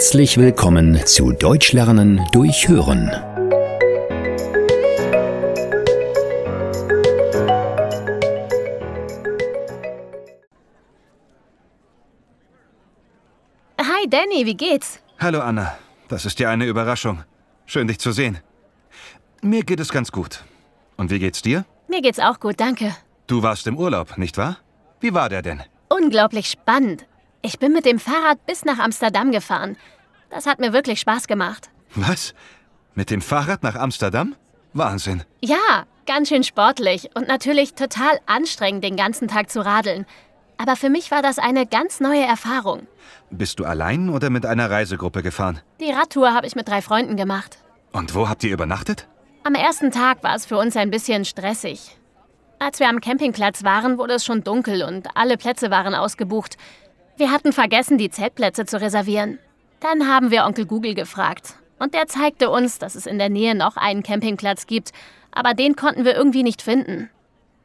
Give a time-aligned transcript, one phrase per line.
[0.00, 3.10] Herzlich willkommen zu Deutsch lernen durch Hören.
[13.78, 15.00] Hi Danny, wie geht's?
[15.18, 15.76] Hallo Anna,
[16.08, 17.22] das ist ja eine Überraschung.
[17.66, 18.38] Schön dich zu sehen.
[19.42, 20.42] Mir geht es ganz gut.
[20.96, 21.66] Und wie geht's dir?
[21.88, 22.96] Mir geht's auch gut, danke.
[23.26, 24.56] Du warst im Urlaub, nicht wahr?
[25.00, 25.60] Wie war der denn?
[25.90, 27.04] Unglaublich spannend.
[27.42, 29.76] Ich bin mit dem Fahrrad bis nach Amsterdam gefahren.
[30.28, 31.70] Das hat mir wirklich Spaß gemacht.
[31.94, 32.34] Was?
[32.94, 34.36] Mit dem Fahrrad nach Amsterdam?
[34.72, 35.24] Wahnsinn.
[35.40, 40.06] Ja, ganz schön sportlich und natürlich total anstrengend, den ganzen Tag zu radeln.
[40.58, 42.86] Aber für mich war das eine ganz neue Erfahrung.
[43.30, 45.60] Bist du allein oder mit einer Reisegruppe gefahren?
[45.80, 47.58] Die Radtour habe ich mit drei Freunden gemacht.
[47.92, 49.08] Und wo habt ihr übernachtet?
[49.42, 51.96] Am ersten Tag war es für uns ein bisschen stressig.
[52.58, 56.58] Als wir am Campingplatz waren, wurde es schon dunkel und alle Plätze waren ausgebucht.
[57.20, 59.38] Wir hatten vergessen, die Zeltplätze zu reservieren.
[59.80, 61.54] Dann haben wir Onkel Google gefragt.
[61.78, 64.92] Und der zeigte uns, dass es in der Nähe noch einen Campingplatz gibt,
[65.30, 67.10] aber den konnten wir irgendwie nicht finden.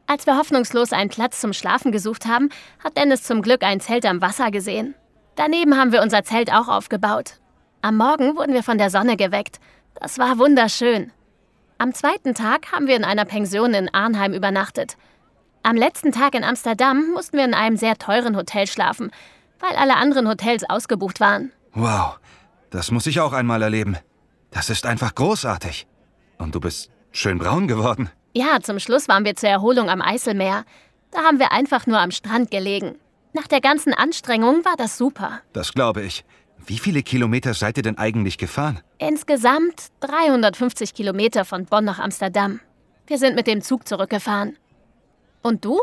[0.08, 2.50] Als wir hoffnungslos einen Platz zum Schlafen gesucht haben,
[2.84, 4.94] hat Dennis zum Glück ein Zelt am Wasser gesehen.
[5.38, 7.40] Daneben haben wir unser Zelt auch aufgebaut.
[7.82, 9.62] Am Morgen wurden wir von der Sonne geweckt.
[10.02, 11.14] Das war wunderschön.
[11.78, 14.98] Am zweiten Tag haben wir in einer Pension in Arnheim übernachtet.
[15.64, 19.12] Am letzten Tag in Amsterdam mussten wir in einem sehr teuren Hotel schlafen,
[19.60, 21.52] weil alle anderen Hotels ausgebucht waren.
[21.74, 22.20] Wow,
[22.70, 23.98] das muss ich auch einmal erleben.
[24.52, 25.88] Das ist einfach großartig.
[26.38, 28.10] Und du bist schön braun geworden.
[28.34, 30.66] Ja, zum Schluss waren wir zur Erholung am Eiselmeer.
[31.12, 32.96] Da haben wir einfach nur am Strand gelegen.
[33.34, 35.42] Nach der ganzen Anstrengung war das super.
[35.54, 36.26] Das glaube ich.
[36.66, 38.80] Wie viele Kilometer seid ihr denn eigentlich gefahren?
[38.98, 42.60] Insgesamt 350 Kilometer von Bonn nach Amsterdam.
[43.08, 44.58] Wir sind mit dem Zug zurückgefahren.
[45.44, 45.82] Und du?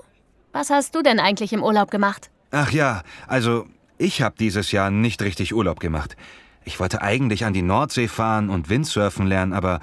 [0.52, 2.31] Was hast du denn eigentlich im Urlaub gemacht?
[2.52, 3.66] Ach ja, also
[3.98, 6.16] ich habe dieses Jahr nicht richtig Urlaub gemacht.
[6.64, 9.80] Ich wollte eigentlich an die Nordsee fahren und Windsurfen lernen, aber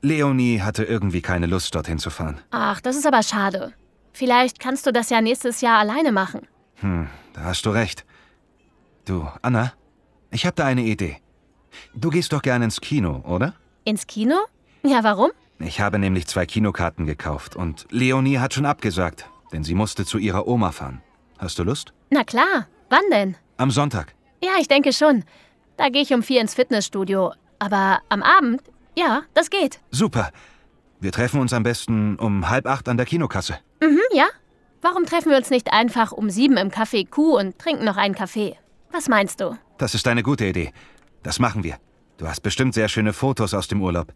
[0.00, 2.38] Leonie hatte irgendwie keine Lust, dorthin zu fahren.
[2.50, 3.72] Ach, das ist aber schade.
[4.12, 6.48] Vielleicht kannst du das ja nächstes Jahr alleine machen.
[6.76, 8.04] Hm, da hast du recht.
[9.04, 9.72] Du, Anna,
[10.30, 11.18] ich habe da eine Idee.
[11.94, 13.54] Du gehst doch gerne ins Kino, oder?
[13.84, 14.36] Ins Kino?
[14.82, 15.30] Ja, warum?
[15.58, 20.18] Ich habe nämlich zwei Kinokarten gekauft und Leonie hat schon abgesagt, denn sie musste zu
[20.18, 21.02] ihrer Oma fahren.
[21.38, 21.92] Hast du Lust?
[22.10, 22.66] Na klar.
[22.90, 23.36] Wann denn?
[23.58, 24.14] Am Sonntag.
[24.42, 25.24] Ja, ich denke schon.
[25.76, 27.32] Da gehe ich um vier ins Fitnessstudio.
[27.58, 28.62] Aber am Abend?
[28.96, 29.80] Ja, das geht.
[29.90, 30.30] Super.
[31.00, 33.58] Wir treffen uns am besten um halb acht an der Kinokasse.
[33.80, 34.26] Mhm, ja.
[34.82, 38.14] Warum treffen wir uns nicht einfach um sieben im Café Q und trinken noch einen
[38.14, 38.56] Kaffee?
[38.90, 39.56] Was meinst du?
[39.76, 40.72] Das ist eine gute Idee.
[41.22, 41.76] Das machen wir.
[42.16, 44.12] Du hast bestimmt sehr schöne Fotos aus dem Urlaub.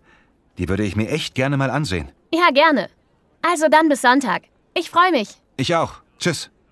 [0.58, 2.10] Die würde ich mir echt gerne mal ansehen.
[2.34, 2.88] Ja, gerne.
[3.42, 4.42] Also dann bis Sonntag.
[4.74, 5.28] Ich freue mich.
[5.56, 5.94] Ich auch.
[6.18, 6.50] Tschüss.